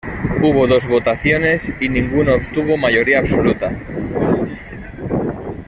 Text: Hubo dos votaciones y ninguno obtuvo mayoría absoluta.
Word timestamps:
Hubo 0.41 0.65
dos 0.65 0.87
votaciones 0.87 1.71
y 1.79 1.87
ninguno 1.87 2.33
obtuvo 2.33 2.75
mayoría 2.75 3.19
absoluta. 3.19 3.71